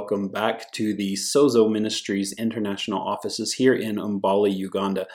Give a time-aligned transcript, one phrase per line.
[0.00, 5.06] Welcome back to the Sozo Ministries International offices here in Mbale, Uganda.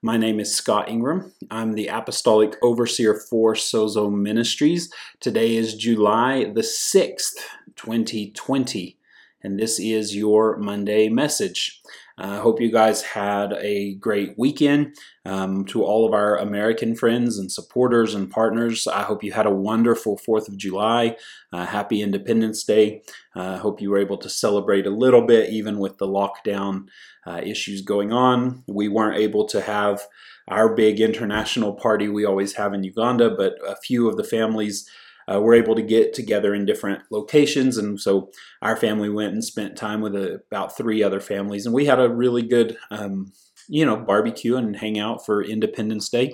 [0.00, 1.34] My name is Scott Ingram.
[1.50, 4.90] I'm the Apostolic Overseer for Sozo Ministries.
[5.20, 7.34] Today is July the 6th,
[7.76, 8.96] 2020,
[9.42, 11.82] and this is your Monday message.
[12.18, 14.96] I uh, hope you guys had a great weekend.
[15.24, 19.46] Um, to all of our American friends and supporters and partners, I hope you had
[19.46, 21.16] a wonderful 4th of July.
[21.52, 23.02] Uh, happy Independence Day.
[23.34, 26.88] I uh, hope you were able to celebrate a little bit, even with the lockdown
[27.24, 28.64] uh, issues going on.
[28.66, 30.02] We weren't able to have
[30.48, 34.88] our big international party we always have in Uganda, but a few of the families
[35.28, 37.76] uh, we're able to get together in different locations.
[37.76, 41.74] And so our family went and spent time with a, about three other families, and
[41.74, 43.32] we had a really good, um,
[43.68, 46.32] you know, barbecue and hang out for Independence Day.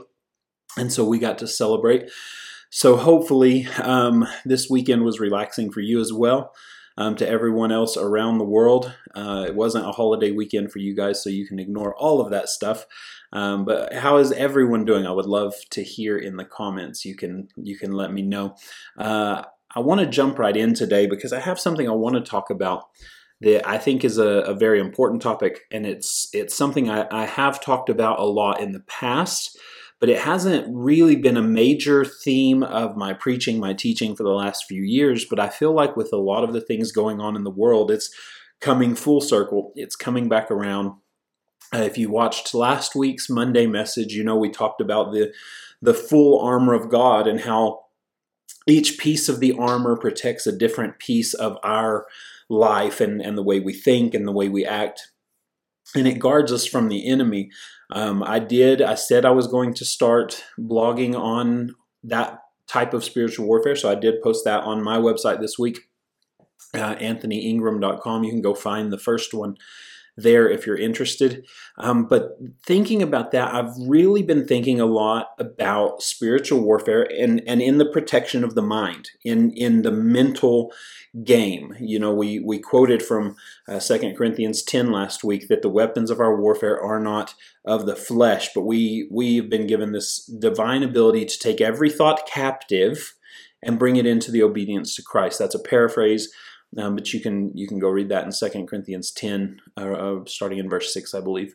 [0.76, 2.10] And so we got to celebrate.
[2.70, 6.52] So hopefully um, this weekend was relaxing for you as well
[6.98, 8.92] um, to everyone else around the world.
[9.14, 12.30] Uh, it wasn't a holiday weekend for you guys, so you can ignore all of
[12.30, 12.86] that stuff.
[13.32, 15.06] Um, but how is everyone doing?
[15.06, 17.04] I would love to hear in the comments.
[17.04, 18.56] You can you can let me know.
[18.98, 22.20] Uh, I want to jump right in today because I have something I want to
[22.20, 22.88] talk about
[23.42, 27.26] that I think is a, a very important topic, and it's it's something I, I
[27.26, 29.56] have talked about a lot in the past
[30.00, 34.30] but it hasn't really been a major theme of my preaching, my teaching for the
[34.30, 35.24] last few years.
[35.24, 37.90] But I feel like with a lot of the things going on in the world,
[37.90, 38.14] it's
[38.60, 40.92] coming full circle, it's coming back around.
[41.74, 45.32] Uh, if you watched last week's Monday message, you know we talked about the
[45.80, 47.80] the full armor of God and how
[48.66, 52.06] each piece of the armor protects a different piece of our
[52.48, 55.12] life and, and the way we think and the way we act.
[55.94, 57.50] And it guards us from the enemy.
[57.90, 63.02] Um, I did, I said I was going to start blogging on that type of
[63.02, 63.74] spiritual warfare.
[63.74, 65.80] So I did post that on my website this week,
[66.74, 68.24] uh, anthonyingram.com.
[68.24, 69.56] You can go find the first one
[70.18, 71.46] there if you're interested.
[71.78, 72.36] Um, but
[72.66, 77.78] thinking about that, I've really been thinking a lot about spiritual warfare and, and in
[77.78, 80.72] the protection of the mind, in, in the mental
[81.24, 81.74] game.
[81.80, 83.36] You know, we, we quoted from
[83.68, 87.86] uh, 2 Corinthians 10 last week that the weapons of our warfare are not of
[87.86, 93.14] the flesh, but we, we've been given this divine ability to take every thought captive
[93.62, 95.38] and bring it into the obedience to Christ.
[95.38, 96.32] That's a paraphrase
[96.76, 100.24] um, but you can you can go read that in Second Corinthians 10, uh, uh,
[100.26, 101.54] starting in verse 6, I believe.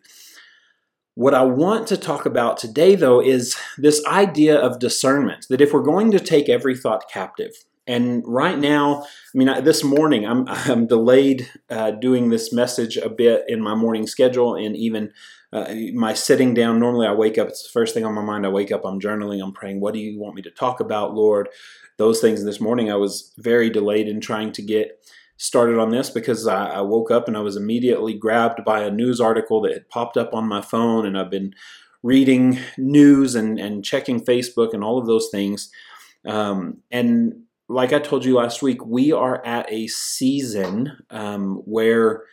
[1.16, 5.72] What I want to talk about today, though, is this idea of discernment that if
[5.72, 7.52] we're going to take every thought captive,
[7.86, 13.10] and right now, I mean, this morning I'm, I'm delayed uh, doing this message a
[13.10, 15.12] bit in my morning schedule, and even
[15.54, 16.80] uh, my sitting down.
[16.80, 18.46] Normally, I wake up, it's the first thing on my mind.
[18.46, 21.14] I wake up, I'm journaling, I'm praying, What do you want me to talk about,
[21.14, 21.48] Lord?
[21.98, 22.92] those things and this morning.
[22.92, 25.00] I was very delayed in trying to get
[25.38, 28.92] started on this because I, I, woke up and I was immediately grabbed by a
[28.92, 31.54] news article that had popped up on my phone, and I've been
[32.02, 35.72] reading news and, and checking Facebook and all of those things.
[36.26, 42.24] Um, and like I told you last week, we are at a season um, where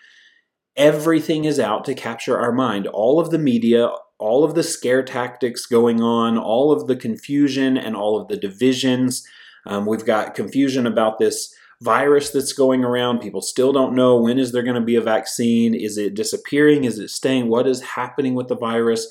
[0.80, 2.86] everything is out to capture our mind.
[2.86, 7.76] All of the media, all of the scare tactics going on, all of the confusion
[7.76, 9.22] and all of the divisions.
[9.66, 13.20] Um, we've got confusion about this virus that's going around.
[13.20, 15.74] People still don't know when is there going to be a vaccine.
[15.74, 16.84] Is it disappearing?
[16.84, 17.48] Is it staying?
[17.48, 19.06] What is happening with the virus?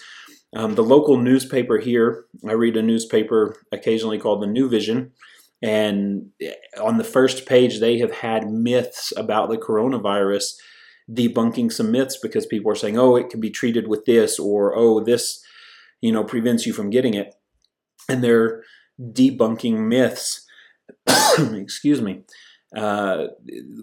[0.55, 5.11] Um, the local newspaper here, I read a newspaper occasionally called the New Vision,
[5.61, 6.31] and
[6.81, 10.55] on the first page they have had myths about the coronavirus,
[11.11, 14.75] debunking some myths because people are saying, "Oh, it can be treated with this," or
[14.75, 15.43] "Oh, this,
[16.01, 17.35] you know, prevents you from getting it,"
[18.07, 18.63] and they're
[18.99, 20.45] debunking myths.
[21.37, 22.21] excuse me.
[22.75, 23.27] Uh,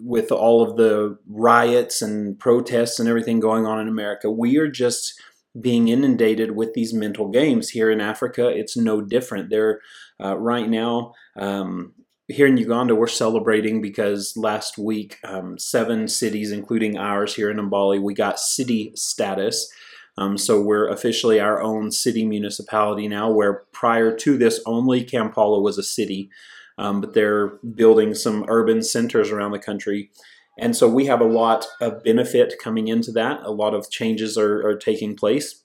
[0.01, 4.69] with all of the riots and protests and everything going on in America, we are
[4.69, 5.21] just
[5.59, 7.69] being inundated with these mental games.
[7.69, 9.49] Here in Africa, it's no different.
[9.49, 9.81] There,
[10.23, 11.93] uh, right now, um,
[12.27, 17.57] here in Uganda, we're celebrating because last week, um, seven cities, including ours here in
[17.57, 19.71] Mbale, we got city status.
[20.17, 25.61] Um, so we're officially our own city municipality now, where prior to this, only Kampala
[25.61, 26.29] was a city,
[26.77, 30.11] um, but they're building some urban centers around the country.
[30.59, 33.41] And so we have a lot of benefit coming into that.
[33.43, 35.63] A lot of changes are, are taking place.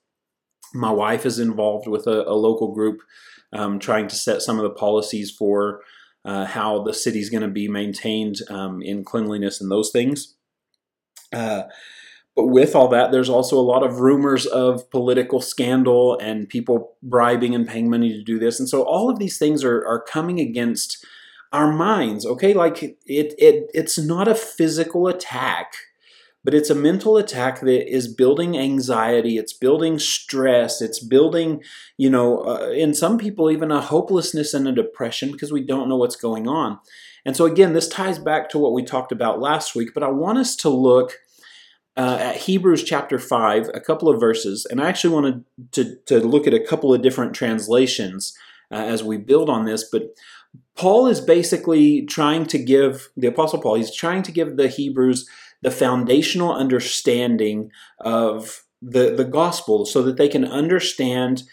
[0.75, 3.01] My wife is involved with a, a local group
[3.53, 5.81] um, trying to set some of the policies for
[6.25, 10.37] uh, how the city's going to be maintained um, in cleanliness and those things.
[11.33, 11.63] Uh,
[12.35, 16.97] but with all that, there's also a lot of rumors of political scandal and people
[17.03, 18.59] bribing and paying money to do this.
[18.59, 21.05] And so all of these things are, are coming against
[21.53, 22.55] our minds, okay?
[22.55, 25.75] Like it, it it's not a physical attack,
[26.45, 31.63] but it's a mental attack that is building anxiety, it's building stress, it's building,
[31.97, 35.89] you know, uh, in some people even a hopelessness and a depression because we don't
[35.89, 36.79] know what's going on.
[37.25, 40.09] And so again, this ties back to what we talked about last week, but I
[40.09, 41.19] want us to look
[41.97, 46.21] uh, at Hebrews chapter 5, a couple of verses, and I actually wanted to, to
[46.21, 48.37] look at a couple of different translations
[48.71, 50.15] uh, as we build on this, but
[50.75, 55.29] Paul is basically trying to give, the Apostle Paul, he's trying to give the Hebrews
[55.63, 57.71] the foundational understanding
[58.01, 61.45] of the, the gospel so that they can understand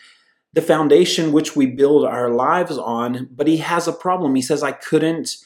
[0.53, 3.29] the foundation which we build our lives on.
[3.31, 4.35] But he has a problem.
[4.35, 5.37] He says, I couldn't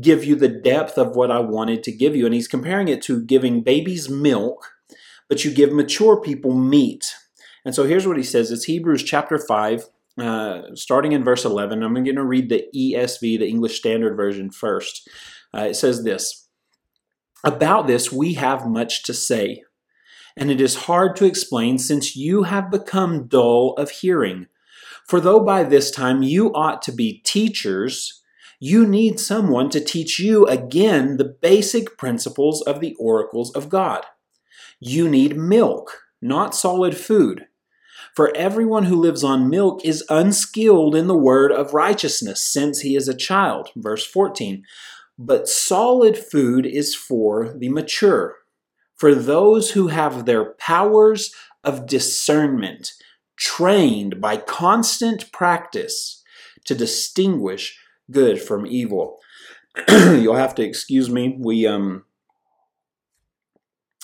[0.00, 2.26] give you the depth of what I wanted to give you.
[2.26, 4.72] And he's comparing it to giving babies milk,
[5.28, 7.14] but you give mature people meat.
[7.64, 9.84] And so here's what he says it's Hebrews chapter 5,
[10.18, 11.82] uh, starting in verse 11.
[11.82, 15.08] I'm going to read the ESV, the English Standard Version, first.
[15.54, 16.48] Uh, it says this
[17.42, 19.62] About this, we have much to say,
[20.36, 24.46] and it is hard to explain since you have become dull of hearing.
[25.06, 28.22] For though by this time you ought to be teachers,
[28.60, 34.04] you need someone to teach you again the basic principles of the oracles of God.
[34.78, 37.46] You need milk, not solid food.
[38.14, 42.96] For everyone who lives on milk is unskilled in the word of righteousness, since he
[42.96, 43.70] is a child.
[43.76, 44.64] Verse 14.
[45.22, 48.36] But solid food is for the mature,
[48.96, 52.94] for those who have their powers of discernment
[53.36, 56.22] trained by constant practice
[56.64, 57.78] to distinguish
[58.10, 59.18] good from evil.
[59.90, 61.36] You'll have to excuse me.
[61.38, 62.06] We um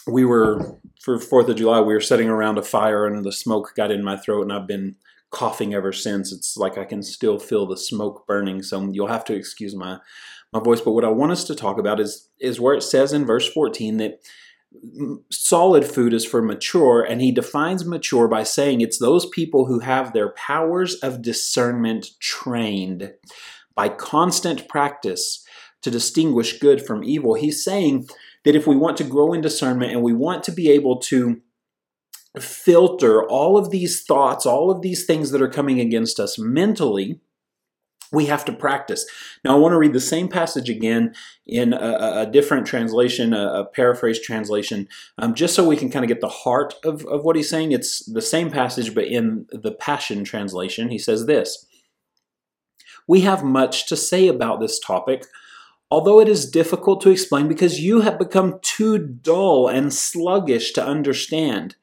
[0.06, 1.80] we were for Fourth of July.
[1.80, 4.66] We were sitting around a fire, and the smoke got in my throat, and I've
[4.66, 4.96] been
[5.30, 6.30] coughing ever since.
[6.30, 8.62] It's like I can still feel the smoke burning.
[8.62, 9.98] So you'll have to excuse my
[10.56, 10.81] my voice.
[10.81, 13.49] But what I want us to talk about is is where it says in verse
[13.49, 14.20] fourteen that
[15.31, 19.79] solid food is for mature, and he defines mature by saying it's those people who
[19.79, 23.12] have their powers of discernment trained
[23.75, 25.44] by constant practice
[25.82, 27.35] to distinguish good from evil.
[27.35, 28.08] He's saying
[28.44, 31.41] that if we want to grow in discernment and we want to be able to
[32.38, 37.20] filter all of these thoughts, all of these things that are coming against us mentally,
[38.12, 39.05] we have to practice.
[39.44, 41.14] Now, I want to read the same passage again
[41.47, 44.88] in a, a different translation, a, a paraphrase translation,
[45.19, 47.73] um, just so we can kind of get the heart of, of what he's saying.
[47.73, 50.88] It's the same passage, but in the Passion translation.
[50.88, 51.67] He says this
[53.06, 55.25] we have much to say about this topic,
[55.91, 60.85] although it is difficult to explain because you have become too dull and sluggish to
[60.85, 61.76] understand.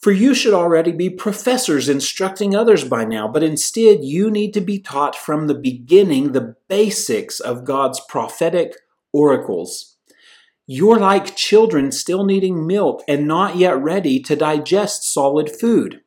[0.00, 4.60] For you should already be professors instructing others by now, but instead you need to
[4.62, 8.76] be taught from the beginning the basics of God's prophetic
[9.12, 9.96] oracles.
[10.66, 16.00] You're like children still needing milk and not yet ready to digest solid food.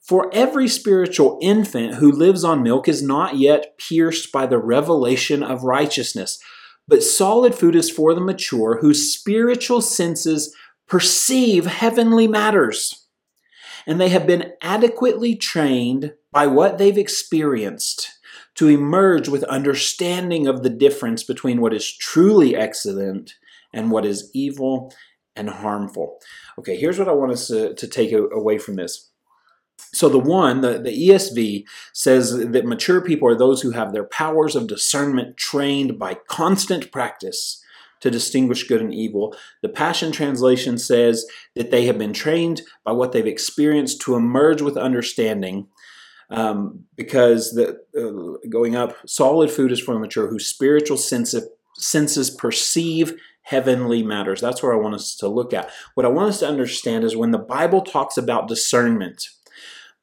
[0.00, 5.42] For every spiritual infant who lives on milk is not yet pierced by the revelation
[5.42, 6.40] of righteousness,
[6.88, 10.54] but solid food is for the mature whose spiritual senses
[10.88, 12.99] perceive heavenly matters.
[13.86, 18.18] And they have been adequately trained by what they've experienced
[18.54, 23.34] to emerge with understanding of the difference between what is truly excellent
[23.72, 24.92] and what is evil
[25.36, 26.18] and harmful.
[26.58, 29.10] Okay, here's what I want us to, to take away from this.
[29.92, 34.04] So the one, the, the ESV says that mature people are those who have their
[34.04, 37.59] powers of discernment trained by constant practice
[38.00, 39.36] to distinguish good and evil.
[39.62, 44.62] The Passion Translation says that they have been trained by what they've experienced to emerge
[44.62, 45.68] with understanding.
[46.30, 51.34] Um, because the uh, going up, solid food is for the mature whose spiritual sense
[51.34, 54.40] of, senses perceive heavenly matters.
[54.40, 55.70] That's where I want us to look at.
[55.94, 59.28] What I want us to understand is when the Bible talks about discernment,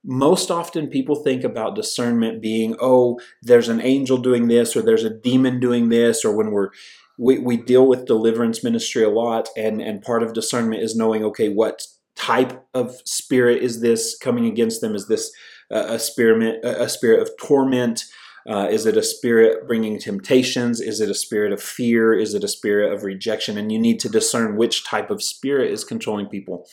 [0.03, 5.03] most often people think about discernment being, oh, there's an angel doing this, or there's
[5.03, 6.69] a demon doing this, or when we're
[7.17, 11.23] we, we deal with deliverance ministry a lot, and, and part of discernment is knowing,
[11.25, 11.81] okay, what
[12.15, 14.95] type of spirit is this coming against them?
[14.95, 15.31] Is this
[15.69, 18.03] a spirit a spirit of torment?
[18.49, 20.79] Uh, is it a spirit bringing temptations?
[20.79, 22.13] Is it a spirit of fear?
[22.13, 23.57] Is it a spirit of rejection?
[23.57, 26.65] And you need to discern which type of spirit is controlling people.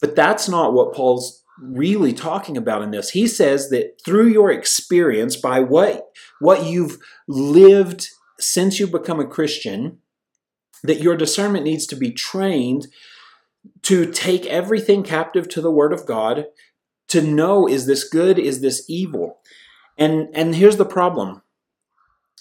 [0.00, 3.10] But that's not what Paul's really talking about in this.
[3.10, 8.08] He says that through your experience, by what, what you've lived
[8.38, 9.98] since you've become a Christian,
[10.82, 12.88] that your discernment needs to be trained
[13.82, 16.46] to take everything captive to the Word of God,
[17.08, 19.38] to know is this good, is this evil?
[19.96, 21.42] And, and here's the problem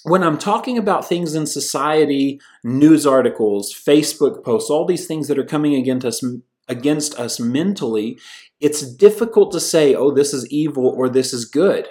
[0.04, 5.38] when I'm talking about things in society, news articles, Facebook posts, all these things that
[5.38, 6.24] are coming against us
[6.68, 8.18] against us mentally,
[8.60, 11.88] it's difficult to say, "Oh, this is evil" or "this is good."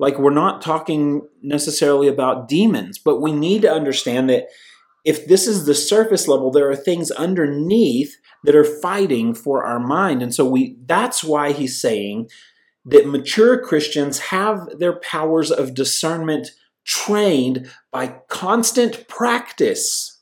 [0.00, 4.46] Like we're not talking necessarily about demons, but we need to understand that
[5.04, 9.78] if this is the surface level, there are things underneath that are fighting for our
[9.78, 10.22] mind.
[10.22, 12.30] And so we that's why he's saying
[12.86, 16.48] that mature Christians have their powers of discernment
[16.86, 20.18] trained by constant practice.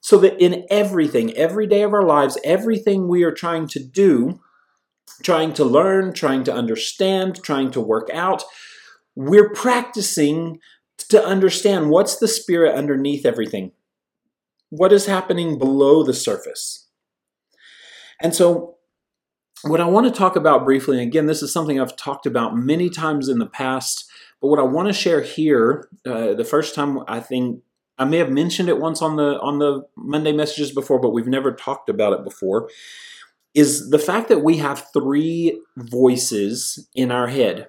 [0.00, 4.40] So that in everything, every day of our lives, everything we are trying to do,
[5.24, 8.44] trying to learn, trying to understand, trying to work out,
[9.18, 10.60] we're practicing
[11.08, 13.72] to understand what's the spirit underneath everything.
[14.70, 16.86] What is happening below the surface?
[18.22, 18.76] And so,
[19.62, 22.56] what I want to talk about briefly, and again, this is something I've talked about
[22.56, 24.08] many times in the past,
[24.40, 27.62] but what I want to share here, uh, the first time I think
[27.98, 31.26] I may have mentioned it once on the on the Monday messages before, but we've
[31.26, 32.70] never talked about it before,
[33.52, 37.68] is the fact that we have three voices in our head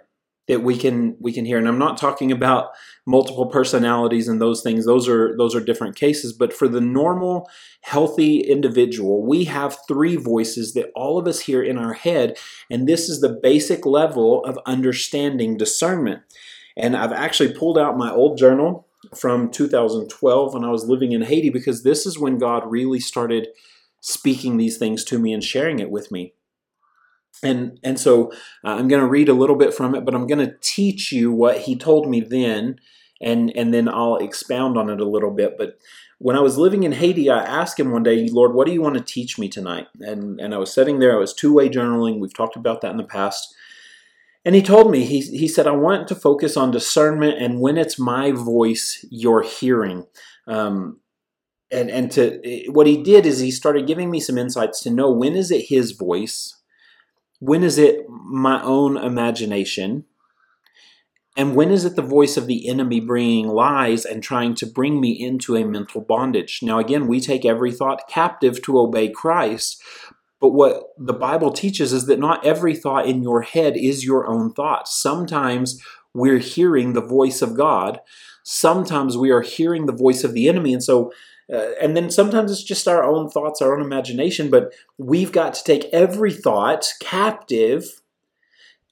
[0.50, 1.58] that we can we can hear.
[1.58, 2.72] And i'm not talking about
[3.06, 4.86] multiple personalities and those things.
[4.86, 6.34] Those are those are different cases.
[6.34, 7.50] But for the normal
[7.82, 12.38] healthy individual we have three voices that all of us hear in our head.
[12.70, 16.24] And this is the basic level of understanding discernment.
[16.76, 21.22] And i've actually pulled out my old journal from 2012 when i was living in
[21.22, 23.48] haiti because this is when god really started
[24.02, 26.34] speaking these things to me and sharing it with me
[27.44, 28.32] and and so
[28.64, 31.12] uh, I'm going to read a little bit from it, but I'm going to teach
[31.12, 32.80] you what he told me then,
[33.22, 35.58] and and then I'll expound on it a little bit.
[35.58, 35.80] But
[36.18, 38.82] when I was living in Haiti, I asked him one day, Lord, what do you
[38.82, 39.88] want to teach me tonight?
[40.00, 42.20] And and I was sitting there, I was two way journaling.
[42.20, 43.56] We've talked about that in the past.
[44.46, 47.78] And he told me, he, he said, I want to focus on discernment and when
[47.78, 50.08] it's my voice you're hearing.
[50.48, 51.02] Um,
[51.72, 55.12] and and to what he did is he started giving me some insights to know
[55.12, 56.59] when is it his voice
[57.40, 60.06] when is it my own imagination?
[61.38, 65.00] And when is it the voice of the enemy bringing lies and trying to bring
[65.00, 66.60] me into a mental bondage?
[66.62, 69.82] Now, again, we take every thought captive to obey Christ.
[70.42, 74.28] But what the Bible teaches is that not every thought in your head is your
[74.28, 74.88] own thought.
[74.88, 75.82] Sometimes
[76.14, 78.00] we're hearing the voice of God.
[78.44, 80.74] Sometimes we are hearing the voice of the enemy.
[80.74, 81.12] And so
[81.52, 85.54] uh, and then sometimes it's just our own thoughts, our own imagination, but we've got
[85.56, 88.02] to take every thought captive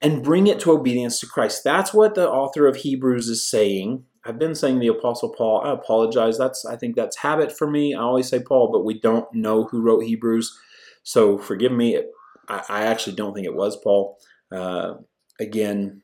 [0.01, 1.63] and bring it to obedience to Christ.
[1.63, 4.05] That's what the author of Hebrews is saying.
[4.25, 5.61] I've been saying the apostle Paul.
[5.63, 6.37] I apologize.
[6.37, 7.93] That's I think that's habit for me.
[7.93, 10.57] I always say Paul, but we don't know who wrote Hebrews.
[11.03, 12.01] So forgive me.
[12.49, 14.17] I, actually don't think it was Paul.
[14.51, 14.95] Uh,
[15.39, 16.01] again,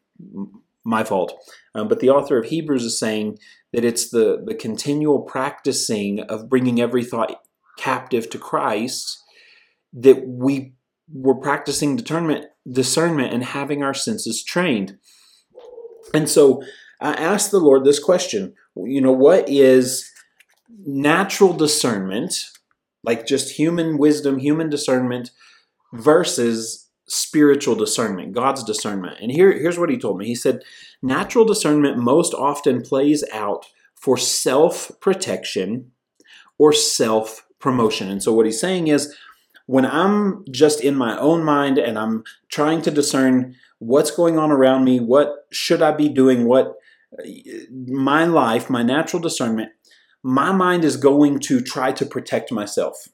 [0.83, 1.33] my fault.
[1.75, 3.39] Um, but the author of Hebrews is saying
[3.71, 7.41] that it's the, the continual practicing of bringing every thought
[7.77, 9.19] captive to Christ
[9.93, 10.73] that we
[11.11, 14.97] were practicing discernment, discernment and having our senses trained.
[16.13, 16.63] And so
[17.01, 20.09] I asked the Lord this question you know, what is
[20.85, 22.33] natural discernment,
[23.03, 25.31] like just human wisdom, human discernment,
[25.93, 29.17] versus spiritual discernment, God's discernment.
[29.21, 30.25] And here, here's what he told me.
[30.25, 30.61] He said,
[31.01, 35.91] Natural discernment most often plays out for self protection
[36.57, 38.09] or self promotion.
[38.09, 39.15] And so, what he's saying is,
[39.65, 44.51] when I'm just in my own mind and I'm trying to discern what's going on
[44.51, 46.75] around me, what should I be doing, what
[47.69, 49.71] my life, my natural discernment,
[50.23, 53.09] my mind is going to try to protect myself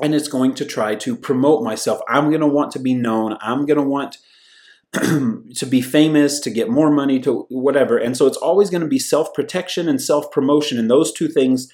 [0.00, 2.00] and it's going to try to promote myself.
[2.08, 3.36] I'm going to want to be known.
[3.40, 4.18] I'm going to want
[4.92, 7.96] to be famous, to get more money, to whatever.
[7.96, 11.28] And so it's always going to be self protection and self promotion, and those two
[11.28, 11.68] things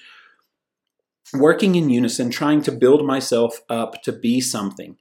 [1.35, 4.97] working in unison, trying to build myself up to be something.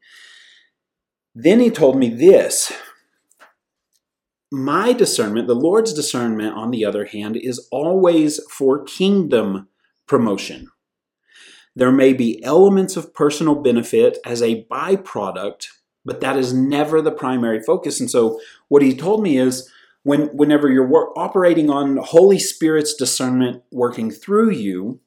[1.34, 2.72] Then he told me this
[4.52, 9.68] my discernment, the Lord's discernment, on the other hand, is always for kingdom
[10.08, 10.70] promotion.
[11.78, 15.68] There may be elements of personal benefit as a byproduct
[16.08, 18.00] but that is never the primary focus.
[18.00, 19.70] And so what he told me is
[20.04, 25.02] when whenever you're operating on Holy Spirit's discernment working through you,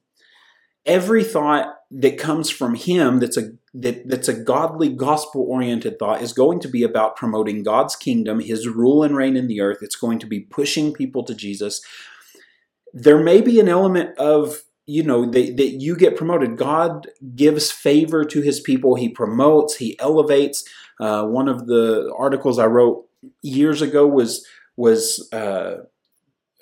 [0.84, 6.22] every thought that comes from him that's a that, that's a godly gospel oriented thought
[6.22, 9.78] is going to be about promoting God's kingdom, his rule and reign in the earth.
[9.80, 11.80] It's going to be pushing people to Jesus.
[12.92, 18.24] There may be an element of you know that, you get promoted god gives favor
[18.24, 20.64] to his people he promotes he elevates
[21.00, 23.06] uh, one of the articles i wrote
[23.42, 25.76] years ago was was uh,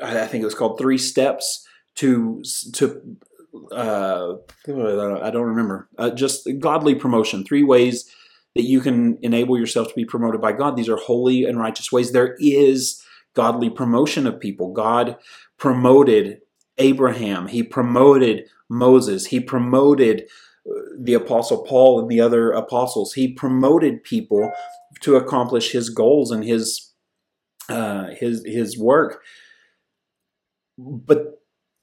[0.03, 1.67] I think it was called Three Steps
[1.97, 2.43] to
[2.75, 3.17] to
[3.73, 4.35] uh,
[4.67, 5.89] I don't remember.
[5.99, 7.45] Uh, just godly promotion.
[7.45, 8.11] Three ways
[8.55, 10.77] that you can enable yourself to be promoted by God.
[10.77, 12.13] These are holy and righteous ways.
[12.13, 13.03] There is
[13.35, 14.73] godly promotion of people.
[14.73, 15.17] God
[15.59, 16.41] promoted
[16.79, 17.49] Abraham.
[17.49, 19.27] He promoted Moses.
[19.27, 20.25] He promoted
[20.69, 23.13] uh, the apostle Paul and the other apostles.
[23.13, 24.53] He promoted people
[25.01, 26.93] to accomplish his goals and his
[27.69, 29.23] uh, his his work.
[30.79, 31.43] But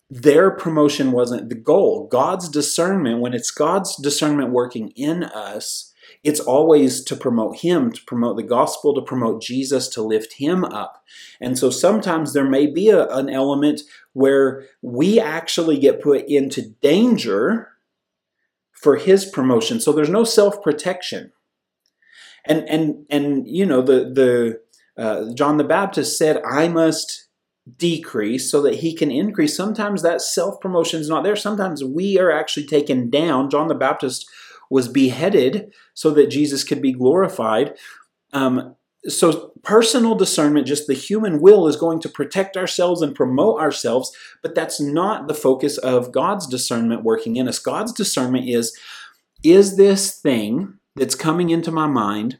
[0.09, 2.07] their promotion wasn't the goal.
[2.07, 5.93] God's discernment, when it's God's discernment working in us,
[6.25, 10.65] it's always to promote Him, to promote the gospel, to promote Jesus, to lift Him
[10.65, 11.03] up.
[11.39, 13.81] And so sometimes there may be a, an element
[14.13, 17.69] where we actually get put into danger
[18.71, 19.79] for His promotion.
[19.79, 21.31] So there's no self protection.
[22.43, 27.21] And and and you know the the uh, John the Baptist said, "I must."
[27.77, 29.57] decrease so that he can increase.
[29.57, 31.35] Sometimes that self promotion is not there.
[31.35, 33.49] Sometimes we are actually taken down.
[33.49, 34.29] John the Baptist
[34.69, 37.75] was beheaded so that Jesus could be glorified.
[38.33, 38.75] Um,
[39.07, 44.11] so, personal discernment, just the human will, is going to protect ourselves and promote ourselves,
[44.41, 47.59] but that's not the focus of God's discernment working in us.
[47.59, 48.75] God's discernment is
[49.43, 52.39] is this thing that's coming into my mind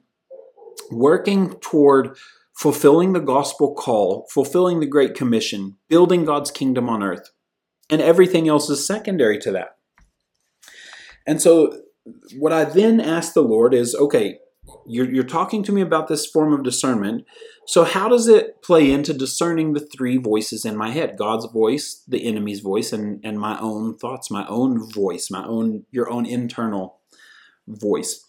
[0.92, 2.18] working toward
[2.56, 7.32] fulfilling the gospel call, fulfilling the Great Commission, building God's kingdom on earth.
[7.90, 9.78] And everything else is secondary to that.
[11.28, 11.82] And so,
[12.38, 14.40] what I then ask the Lord is okay,
[14.88, 17.26] you're, you're talking to me about this form of discernment.
[17.68, 22.04] So, how does it play into discerning the three voices in my head God's voice,
[22.08, 26.26] the enemy's voice, and, and my own thoughts, my own voice, my own, your own
[26.26, 27.00] internal
[27.68, 28.24] voice?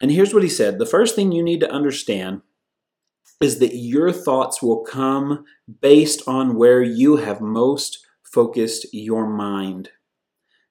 [0.00, 2.42] And here's what he said The first thing you need to understand
[3.40, 5.44] is that your thoughts will come
[5.80, 9.90] based on where you have most focused your mind.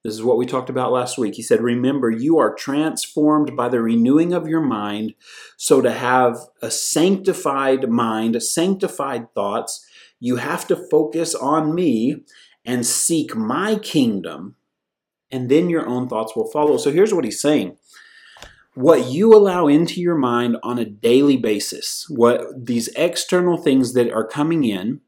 [0.05, 1.33] This is what we talked about last week.
[1.33, 5.15] He said, Remember, you are transformed by the renewing of your mind.
[5.57, 9.83] So, to have a sanctified mind, sanctified thoughts,
[10.19, 12.17] you have to focus on me
[12.63, 14.57] and seek my kingdom,
[15.31, 16.77] and then your own thoughts will follow.
[16.77, 17.75] So, here's what he's saying
[18.75, 24.13] what you allow into your mind on a daily basis, what these external things that
[24.13, 25.01] are coming in,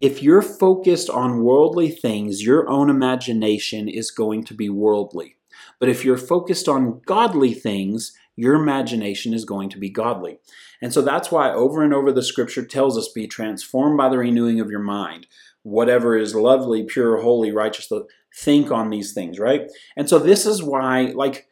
[0.00, 5.36] if you're focused on worldly things, your own imagination is going to be worldly.
[5.80, 10.38] But if you're focused on godly things, your imagination is going to be godly.
[10.80, 14.18] And so that's why over and over the scripture tells us be transformed by the
[14.18, 15.26] renewing of your mind.
[15.62, 17.90] Whatever is lovely, pure, holy, righteous,
[18.36, 19.68] think on these things, right?
[19.96, 21.47] And so this is why, like,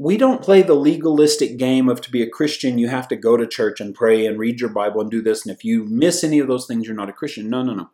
[0.00, 3.36] we don't play the legalistic game of to be a Christian, you have to go
[3.36, 5.44] to church and pray and read your Bible and do this.
[5.44, 7.50] And if you miss any of those things, you're not a Christian.
[7.50, 7.90] No, no, no.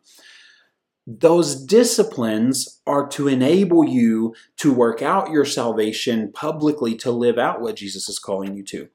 [1.05, 7.59] Those disciplines are to enable you to work out your salvation publicly, to live out
[7.59, 8.87] what Jesus is calling you to.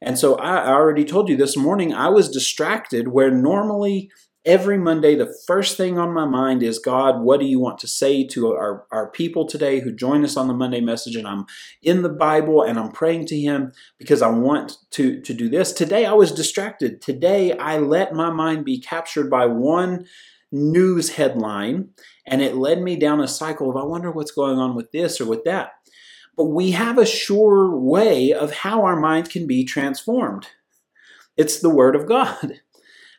[0.00, 4.10] And so I already told you this morning, I was distracted where normally
[4.44, 7.88] every Monday, the first thing on my mind is God, what do you want to
[7.88, 11.16] say to our, our people today who join us on the Monday message?
[11.16, 11.46] And I'm
[11.82, 15.72] in the Bible and I'm praying to Him because I want to, to do this.
[15.72, 17.02] Today I was distracted.
[17.02, 20.06] Today I let my mind be captured by one
[20.50, 21.90] news headline
[22.26, 25.20] and it led me down a cycle of I wonder what's going on with this
[25.20, 25.72] or with that.
[26.36, 30.46] But we have a sure way of how our mind can be transformed.
[31.36, 32.60] It's the Word of God.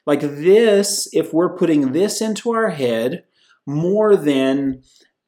[0.05, 3.23] Like this, if we're putting this into our head
[3.65, 4.81] more than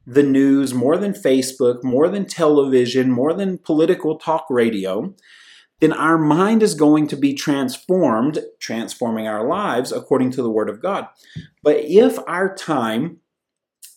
[0.06, 5.14] the news, more than Facebook, more than television, more than political talk radio,
[5.80, 10.68] then our mind is going to be transformed, transforming our lives according to the Word
[10.68, 11.06] of God.
[11.62, 13.18] But if our time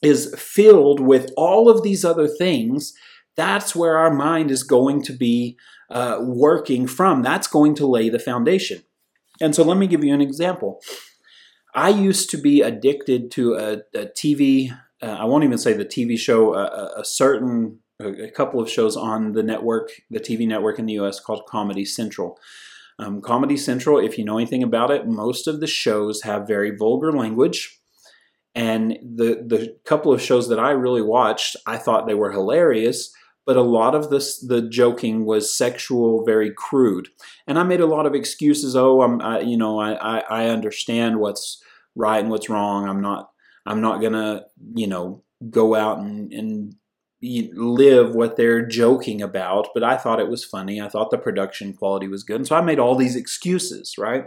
[0.01, 2.93] is filled with all of these other things,
[3.35, 5.57] that's where our mind is going to be
[5.89, 7.21] uh, working from.
[7.21, 8.83] That's going to lay the foundation.
[9.41, 10.81] And so let me give you an example.
[11.73, 14.71] I used to be addicted to a, a TV,
[15.01, 18.95] uh, I won't even say the TV show, a, a certain, a, couple of shows
[18.95, 22.39] on the network, the TV network in the US called Comedy Central.
[22.97, 26.75] Um, Comedy Central, if you know anything about it, most of the shows have very
[26.75, 27.77] vulgar language.
[28.53, 33.13] And the, the couple of shows that I really watched, I thought they were hilarious
[33.45, 37.09] but a lot of this the joking was sexual very crude.
[37.47, 40.49] And i made a lot of excuses oh i'm I, you know I, I, I
[40.49, 41.61] understand what's
[41.95, 42.87] right and what's wrong.
[42.87, 43.31] I'm not
[43.65, 46.75] i'm not gonna you know go out and, and
[47.21, 49.69] live what they're joking about.
[49.73, 50.81] But i thought it was funny.
[50.81, 52.37] I thought the production quality was good.
[52.37, 54.25] And so i made all these excuses right?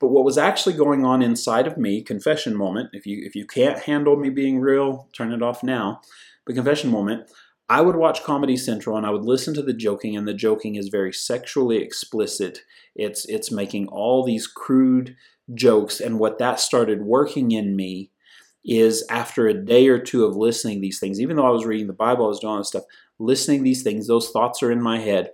[0.00, 3.44] But what was actually going on inside of me, confession moment, if you if you
[3.46, 6.00] can't handle me being real, turn it off now.
[6.46, 7.28] But confession moment,
[7.68, 10.76] I would watch Comedy Central and I would listen to the joking, and the joking
[10.76, 12.60] is very sexually explicit.
[12.94, 15.16] It's it's making all these crude
[15.54, 18.10] jokes, and what that started working in me
[18.64, 21.86] is after a day or two of listening these things, even though I was reading
[21.86, 22.84] the Bible, I was doing all this stuff,
[23.18, 25.30] listening these things, those thoughts are in my head.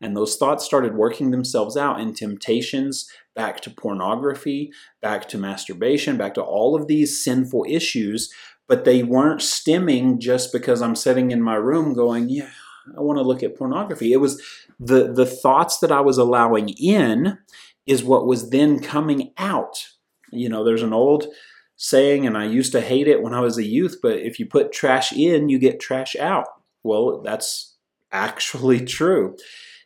[0.00, 6.16] And those thoughts started working themselves out in temptations back to pornography, back to masturbation,
[6.16, 8.32] back to all of these sinful issues.
[8.70, 12.50] But they weren't stemming just because I'm sitting in my room going, yeah,
[12.96, 14.12] I want to look at pornography.
[14.12, 14.40] It was
[14.78, 17.38] the, the thoughts that I was allowing in
[17.84, 19.88] is what was then coming out.
[20.30, 21.26] You know, there's an old
[21.74, 24.46] saying, and I used to hate it when I was a youth, but if you
[24.46, 26.46] put trash in, you get trash out.
[26.84, 27.76] Well, that's
[28.12, 29.36] actually true.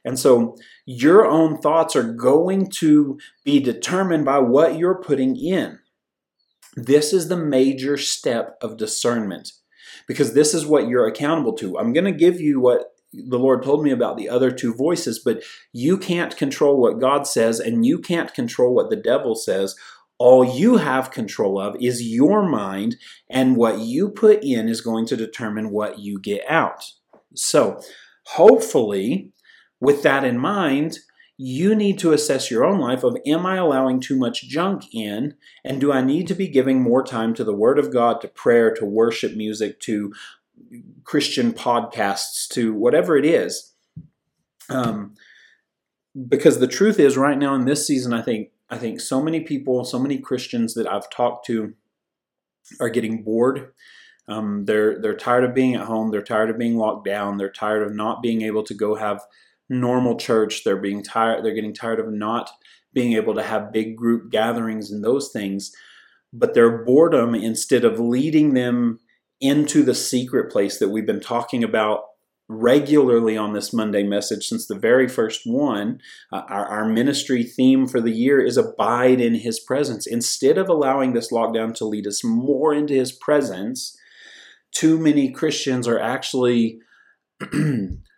[0.04, 5.78] And so your own thoughts are going to be determined by what you're putting in.
[6.76, 9.52] This is the major step of discernment
[10.06, 11.78] because this is what you're accountable to.
[11.78, 15.20] I'm going to give you what the Lord told me about the other two voices,
[15.24, 19.76] but you can't control what God says and you can't control what the devil says
[20.18, 22.96] all you have control of is your mind,
[23.28, 26.84] and what you put in is going to determine what you get out.
[27.34, 27.80] So,
[28.26, 29.32] hopefully,
[29.80, 30.98] with that in mind,
[31.36, 35.34] you need to assess your own life of am I allowing too much junk in
[35.64, 38.28] and do I need to be giving more time to the word of God, to
[38.28, 40.12] prayer, to worship music, to
[41.02, 43.72] Christian podcasts, to whatever it is.
[44.70, 45.14] Um,
[46.28, 49.40] because the truth is right now in this season I think I think so many
[49.40, 51.74] people, so many Christians that I've talked to
[52.80, 53.72] are getting bored.
[54.26, 56.10] Um, they're they're tired of being at home.
[56.10, 57.36] They're tired of being locked down.
[57.36, 59.20] They're tired of not being able to go have
[59.80, 60.64] normal church.
[60.64, 61.44] They're being tired.
[61.44, 62.50] They're getting tired of not
[62.92, 65.72] being able to have big group gatherings and those things.
[66.32, 69.00] But their boredom, instead of leading them
[69.40, 72.04] into the secret place that we've been talking about
[72.48, 76.00] regularly on this Monday message since the very first one.
[76.32, 80.06] Uh, our, our, ministry theme for the year is abide in his presence.
[80.06, 83.96] Instead of allowing this lockdown to lead us more into his presence,
[84.72, 86.80] too many Christians are actually.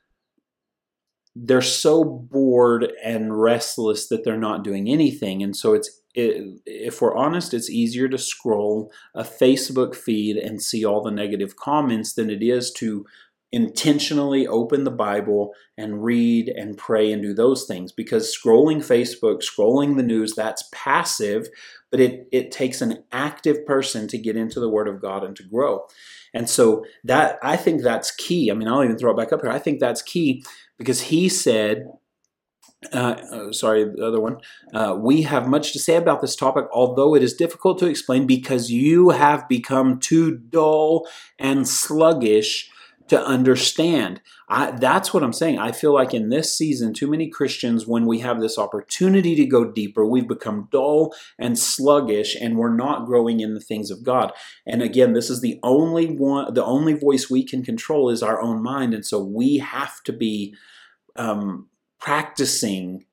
[1.38, 7.02] they're so bored and restless that they're not doing anything and so it's it, if
[7.02, 12.14] we're honest it's easier to scroll a facebook feed and see all the negative comments
[12.14, 13.04] than it is to
[13.52, 19.40] intentionally open the Bible and read and pray and do those things because scrolling Facebook,
[19.42, 21.48] scrolling the news, that's passive,
[21.90, 25.36] but it, it takes an active person to get into the Word of God and
[25.36, 25.86] to grow.
[26.34, 28.50] And so that I think that's key.
[28.50, 29.50] I mean, I'll even throw it back up here.
[29.50, 30.44] I think that's key
[30.78, 31.86] because he said,
[32.92, 34.38] uh, uh, sorry, the other one.
[34.72, 38.26] Uh, we have much to say about this topic, although it is difficult to explain
[38.26, 41.06] because you have become too dull
[41.38, 42.70] and sluggish
[43.08, 44.20] to understand.
[44.48, 45.58] I, that's what I'm saying.
[45.58, 49.46] I feel like in this season, too many Christians, when we have this opportunity to
[49.46, 54.02] go deeper, we've become dull and sluggish, and we're not growing in the things of
[54.02, 54.32] God.
[54.66, 58.40] And again, this is the only one, the only voice we can control is our
[58.40, 60.54] own mind, and so we have to be
[61.16, 61.68] um,
[62.00, 63.04] practicing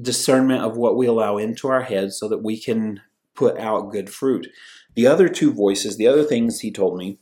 [0.00, 3.00] discernment of what we allow into our heads, so that we can
[3.34, 4.48] put out good fruit.
[4.94, 7.18] The other two voices, the other things he told me,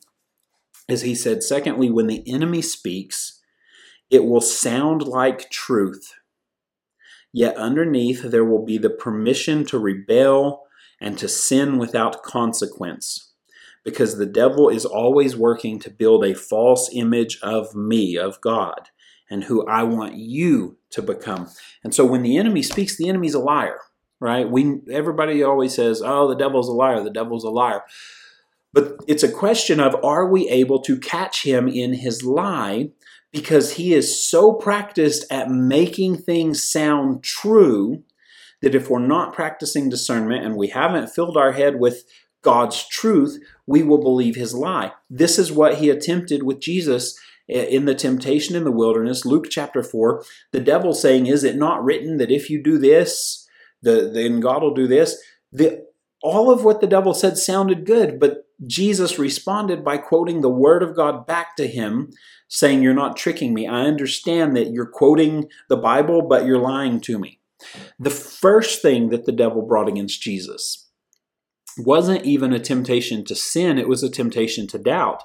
[0.88, 3.40] is he said, secondly, when the enemy speaks,
[4.10, 6.14] it will sound like truth.
[7.32, 10.64] Yet underneath, there will be the permission to rebel
[11.00, 13.32] and to sin without consequence.
[13.84, 18.88] Because the devil is always working to build a false image of me, of God,
[19.30, 21.48] and who I want you to become.
[21.84, 23.78] And so when the enemy speaks, the enemy's a liar
[24.20, 24.48] right?
[24.48, 27.02] We everybody always says, "Oh, the devil's a liar.
[27.02, 27.82] The devil's a liar."
[28.72, 32.90] But it's a question of are we able to catch him in his lie
[33.32, 38.02] because he is so practiced at making things sound true
[38.62, 42.04] that if we're not practicing discernment and we haven't filled our head with
[42.42, 44.92] God's truth, we will believe his lie.
[45.10, 49.24] This is what he attempted with Jesus in the temptation in the wilderness.
[49.24, 53.47] Luke chapter 4, the devil saying, Is it not written that if you do this,
[53.82, 55.20] the, then God will do this.
[55.52, 55.86] The,
[56.22, 60.82] all of what the devil said sounded good, but Jesus responded by quoting the word
[60.82, 62.10] of God back to him,
[62.48, 63.66] saying, You're not tricking me.
[63.66, 67.40] I understand that you're quoting the Bible, but you're lying to me.
[67.98, 70.88] The first thing that the devil brought against Jesus
[71.76, 75.22] wasn't even a temptation to sin, it was a temptation to doubt.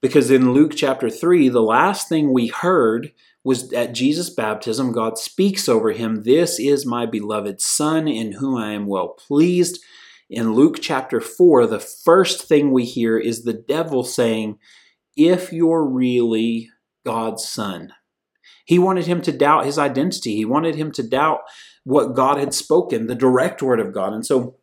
[0.00, 3.12] Because in Luke chapter 3, the last thing we heard
[3.44, 4.92] was at Jesus' baptism.
[4.92, 9.80] God speaks over him, This is my beloved Son, in whom I am well pleased.
[10.30, 14.58] In Luke chapter 4, the first thing we hear is the devil saying,
[15.16, 16.70] If you're really
[17.04, 17.92] God's son.
[18.64, 20.36] He wanted him to doubt his identity.
[20.36, 21.40] He wanted him to doubt
[21.84, 24.12] what God had spoken, the direct word of God.
[24.12, 24.56] And so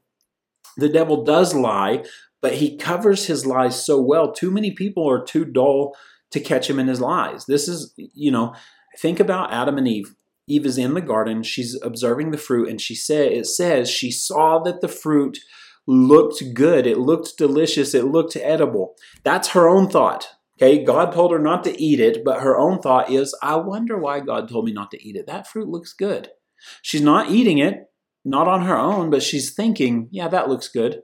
[0.77, 2.03] the devil does lie,
[2.41, 4.31] but he covers his lies so well.
[4.31, 5.95] Too many people are too dull
[6.31, 7.45] to catch him in his lies.
[7.45, 8.55] This is, you know,
[8.99, 10.15] think about Adam and Eve.
[10.47, 14.09] Eve is in the garden, she's observing the fruit, and she said it says she
[14.09, 15.37] saw that the fruit
[15.85, 18.95] looked good, it looked delicious, it looked edible.
[19.23, 20.27] That's her own thought.
[20.61, 23.97] Okay, God told her not to eat it, but her own thought is, I wonder
[23.97, 25.27] why God told me not to eat it.
[25.27, 26.29] That fruit looks good.
[26.81, 27.89] She's not eating it,
[28.25, 31.01] not on her own, but she's thinking, yeah, that looks good.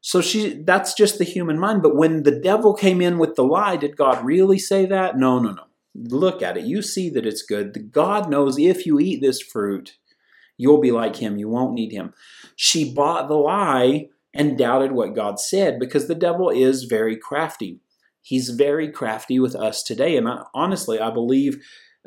[0.00, 1.82] So she that's just the human mind.
[1.82, 5.16] But when the devil came in with the lie, did God really say that?
[5.16, 5.64] No, no, no.
[5.94, 6.64] Look at it.
[6.64, 7.90] You see that it's good.
[7.92, 9.98] God knows if you eat this fruit,
[10.56, 11.38] you'll be like him.
[11.38, 12.14] You won't need him.
[12.56, 17.80] She bought the lie and doubted what God said because the devil is very crafty.
[18.22, 20.16] He's very crafty with us today.
[20.16, 21.58] And I, honestly, I believe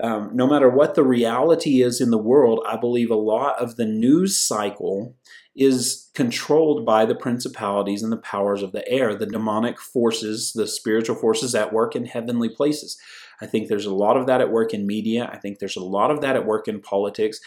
[0.02, 3.76] um, no matter what the reality is in the world, I believe a lot of
[3.76, 5.16] the news cycle
[5.56, 10.68] is controlled by the principalities and the powers of the air, the demonic forces, the
[10.68, 12.98] spiritual forces at work in heavenly places.
[13.42, 15.30] I think there's a lot of that at work in media.
[15.32, 17.40] I think there's a lot of that at work in politics.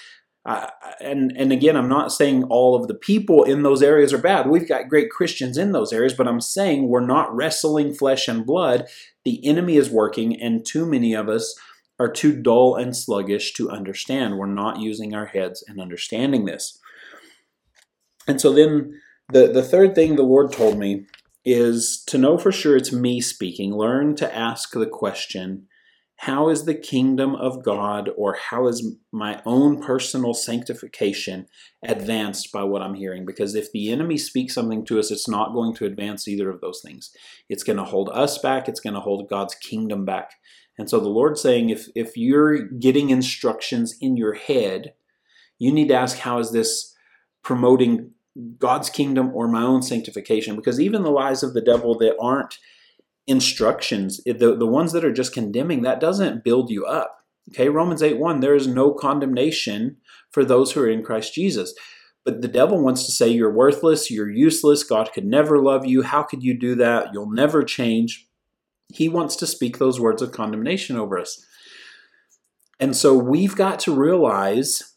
[0.44, 0.68] Uh,
[1.00, 4.48] and and again, I'm not saying all of the people in those areas are bad.
[4.48, 8.46] We've got great Christians in those areas, but I'm saying we're not wrestling flesh and
[8.46, 8.86] blood.
[9.24, 11.58] The enemy is working, and too many of us
[11.98, 14.38] are too dull and sluggish to understand.
[14.38, 16.78] We're not using our heads and understanding this.
[18.26, 19.00] And so then
[19.32, 21.06] the, the third thing the Lord told me
[21.44, 23.74] is to know for sure it's me speaking.
[23.74, 25.66] Learn to ask the question
[26.20, 31.46] how is the kingdom of God or how is my own personal sanctification
[31.84, 33.26] advanced by what I'm hearing?
[33.26, 36.62] Because if the enemy speaks something to us, it's not going to advance either of
[36.62, 37.10] those things.
[37.50, 40.32] It's going to hold us back, it's going to hold God's kingdom back.
[40.78, 44.94] And so the Lord's saying if, if you're getting instructions in your head,
[45.58, 46.94] you need to ask how is this
[47.42, 48.12] promoting
[48.58, 50.56] God's kingdom or my own sanctification?
[50.56, 52.58] Because even the lies of the devil that aren't
[53.26, 57.18] instructions, the, the ones that are just condemning, that doesn't build you up.
[57.50, 59.96] Okay, Romans 8 1, there is no condemnation
[60.30, 61.74] for those who are in Christ Jesus.
[62.24, 66.02] But the devil wants to say you're worthless, you're useless, God could never love you.
[66.02, 67.10] How could you do that?
[67.12, 68.26] You'll never change.
[68.92, 71.44] He wants to speak those words of condemnation over us.
[72.80, 74.95] And so we've got to realize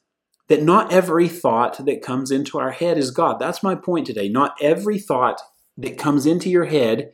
[0.49, 3.39] that not every thought that comes into our head is God.
[3.39, 4.27] That's my point today.
[4.27, 5.41] Not every thought
[5.77, 7.11] that comes into your head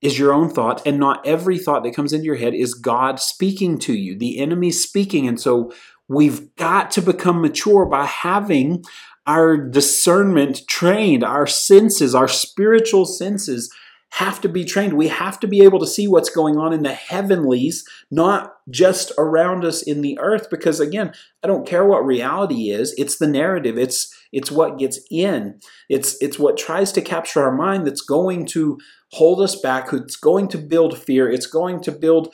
[0.00, 3.18] is your own thought, and not every thought that comes into your head is God
[3.18, 4.16] speaking to you.
[4.16, 5.26] The enemy speaking.
[5.26, 5.72] And so
[6.08, 8.84] we've got to become mature by having
[9.26, 13.72] our discernment trained, our senses, our spiritual senses
[14.10, 14.92] have to be trained.
[14.92, 19.12] We have to be able to see what's going on in the heavenlies, not just
[19.18, 20.48] around us in the earth.
[20.50, 22.94] Because again, I don't care what reality is.
[22.96, 23.78] It's the narrative.
[23.78, 25.60] It's it's what gets in.
[25.88, 28.78] It's it's what tries to capture our mind that's going to
[29.12, 29.92] hold us back.
[29.92, 31.30] It's going to build fear.
[31.30, 32.32] It's going to build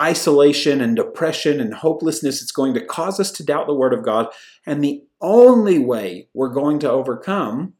[0.00, 2.42] isolation and depression and hopelessness.
[2.42, 4.26] It's going to cause us to doubt the word of God.
[4.66, 7.74] And the only way we're going to overcome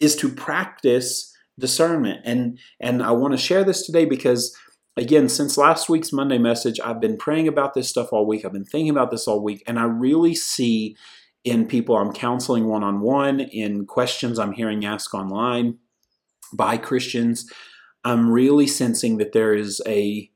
[0.00, 2.20] is to practice discernment.
[2.24, 4.56] And and I want to share this today because
[4.96, 8.44] again, since last week's Monday message, I've been praying about this stuff all week.
[8.44, 10.96] I've been thinking about this all week, and I really see
[11.44, 15.78] in people I'm counseling one on one, in questions I'm hearing asked online
[16.52, 17.50] by Christians,
[18.04, 20.30] I'm really sensing that there is a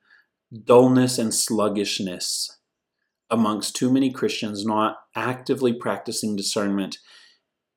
[0.65, 2.59] dullness and sluggishness
[3.31, 6.99] amongst too many Christians not actively practicing discernment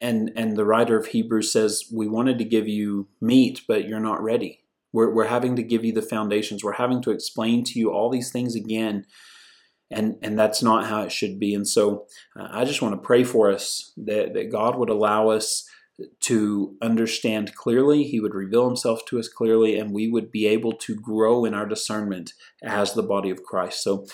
[0.03, 3.99] and and the writer of Hebrews says we wanted to give you meat, but you're
[3.99, 4.62] not ready.
[4.93, 6.63] We're we're having to give you the foundations.
[6.63, 9.05] We're having to explain to you all these things again,
[9.91, 11.53] and and that's not how it should be.
[11.53, 12.05] And so
[12.39, 15.67] uh, I just want to pray for us that that God would allow us
[16.21, 18.03] to understand clearly.
[18.03, 21.53] He would reveal himself to us clearly, and we would be able to grow in
[21.53, 23.83] our discernment as the body of Christ.
[23.83, 24.05] So,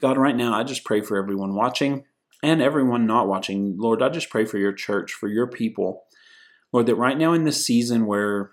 [0.00, 2.04] God, right now, I just pray for everyone watching
[2.42, 6.04] and everyone not watching, Lord, I just pray for your church, for your people.
[6.72, 8.52] Lord, that right now in this season where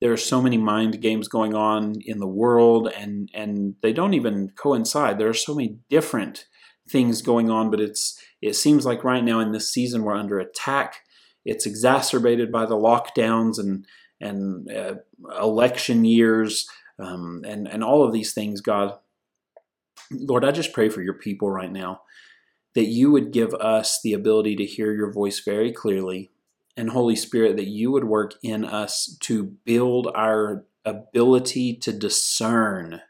[0.00, 4.14] there are so many mind games going on in the world and and they don't
[4.14, 5.18] even coincide.
[5.18, 6.46] There are so many different
[6.88, 10.38] things going on, but it's it seems like right now in this season we're under
[10.38, 11.00] attack.
[11.44, 13.86] It's exacerbated by the lockdowns and
[14.20, 14.94] and uh,
[15.40, 18.98] election years um, and and all of these things, God.
[20.10, 22.02] Lord, I just pray for your people right now
[22.74, 26.30] that you would give us the ability to hear your voice very clearly.
[26.76, 33.00] And Holy Spirit, that you would work in us to build our ability to discern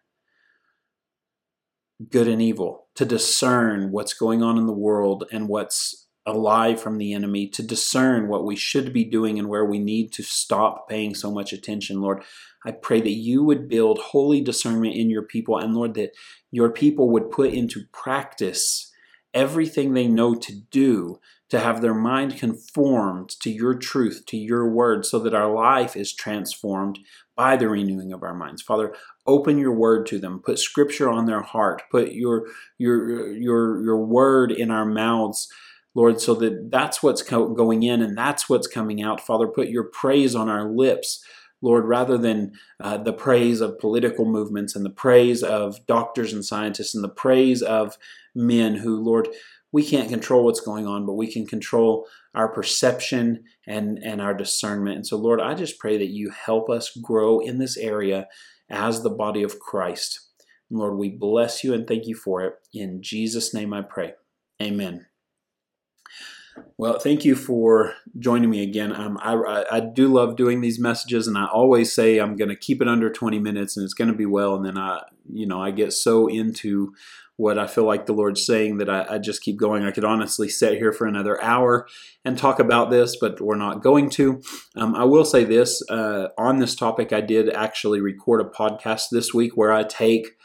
[2.10, 6.98] good and evil, to discern what's going on in the world and what's alive from
[6.98, 10.88] the enemy, to discern what we should be doing and where we need to stop
[10.88, 12.22] paying so much attention, Lord.
[12.64, 16.12] I pray that you would build holy discernment in your people, and Lord, that
[16.50, 18.90] your people would put into practice
[19.34, 21.18] everything they know to do
[21.50, 25.96] to have their mind conformed to your truth, to your word, so that our life
[25.96, 26.98] is transformed
[27.36, 28.62] by the renewing of our minds.
[28.62, 28.94] Father,
[29.26, 30.40] open your word to them.
[30.40, 31.82] Put scripture on their heart.
[31.90, 32.46] Put your
[32.78, 35.48] your your your word in our mouths.
[35.96, 39.20] Lord, so that that's what's going in and that's what's coming out.
[39.20, 41.24] Father, put your praise on our lips
[41.64, 46.44] Lord, rather than uh, the praise of political movements and the praise of doctors and
[46.44, 47.96] scientists and the praise of
[48.34, 49.28] men who, Lord,
[49.74, 54.32] we can't control what's going on, but we can control our perception and, and our
[54.32, 54.94] discernment.
[54.94, 58.28] And so, Lord, I just pray that you help us grow in this area
[58.70, 60.28] as the body of Christ.
[60.70, 62.54] And Lord, we bless you and thank you for it.
[62.72, 64.12] In Jesus' name I pray.
[64.62, 65.06] Amen.
[66.78, 68.94] Well, thank you for joining me again.
[68.94, 72.54] Um, I, I, do love doing these messages, and I always say I'm going to
[72.54, 74.54] keep it under 20 minutes, and it's going to be well.
[74.54, 76.94] And then I, you know, I get so into
[77.36, 79.84] what I feel like the Lord's saying that I, I just keep going.
[79.84, 81.86] I could honestly sit here for another hour
[82.24, 84.40] and talk about this, but we're not going to.
[84.76, 87.12] Um, I will say this uh, on this topic.
[87.12, 90.36] I did actually record a podcast this week where I take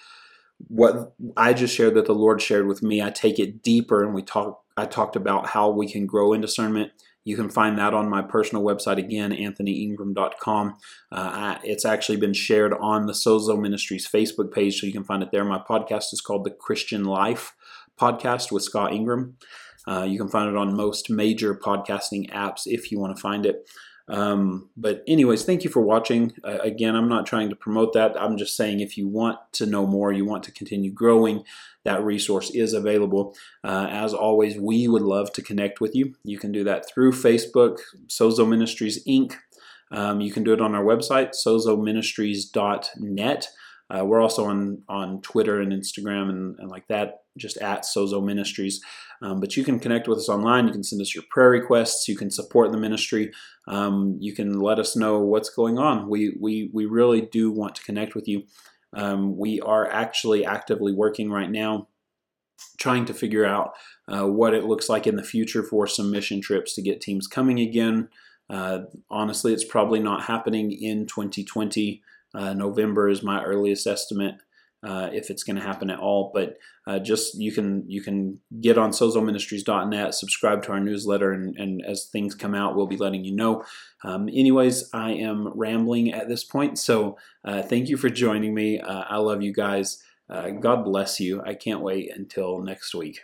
[0.68, 3.02] what I just shared that the Lord shared with me.
[3.02, 6.42] I take it deeper, and we talk I talked about how we can grow in
[6.42, 6.92] discernment.
[7.30, 10.78] You can find that on my personal website again, anthonyingram.com.
[11.12, 15.22] Uh, it's actually been shared on the Sozo Ministries Facebook page, so you can find
[15.22, 15.46] it there.
[15.46, 17.54] My podcast is called The Christian Life
[18.02, 19.38] Podcast with Scott Ingram.
[19.88, 23.46] Uh, you can find it on most major podcasting apps if you want to find
[23.46, 23.70] it.
[24.10, 26.34] Um, but anyways, thank you for watching.
[26.44, 28.20] Uh, again, I'm not trying to promote that.
[28.20, 31.44] I'm just saying if you want to know more, you want to continue growing,
[31.86, 33.36] that resource is available.
[33.64, 36.16] Uh, as always, we would love to connect with you.
[36.24, 39.36] You can do that through Facebook, Sozo Ministries Inc.
[39.92, 43.48] Um, you can do it on our website, sozoministries.net.
[43.92, 48.24] Uh, we're also on on Twitter and Instagram and, and like that, just at Sozo
[48.24, 48.82] Ministries.
[49.22, 50.68] Um, but you can connect with us online.
[50.68, 52.08] You can send us your prayer requests.
[52.08, 53.32] You can support the ministry.
[53.68, 56.10] Um, you can let us know what's going on.
[56.10, 58.44] We we we really do want to connect with you.
[58.94, 61.90] Um, we are actually actively working right now,
[62.80, 63.74] trying to figure out
[64.08, 67.28] uh, what it looks like in the future for some mission trips to get teams
[67.28, 68.10] coming again.
[68.50, 68.80] Uh,
[69.12, 72.02] honestly, it's probably not happening in 2020.
[72.34, 74.36] Uh, November is my earliest estimate.
[74.82, 76.32] Uh, if it's going to happen at all.
[76.34, 81.54] But uh, just you can you can get on sozoministries.net, subscribe to our newsletter, and,
[81.58, 83.64] and as things come out, we'll be letting you know.
[84.06, 88.80] Um, anyways, I am rambling at this point, so uh, thank you for joining me.
[88.80, 90.02] Uh, I love you guys.
[90.30, 91.42] Uh, God bless you.
[91.42, 93.20] I can't wait until next week.